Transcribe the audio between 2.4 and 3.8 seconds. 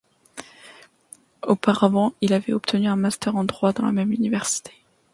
obtenu un master en droit